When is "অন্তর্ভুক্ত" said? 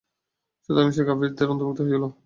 1.51-1.79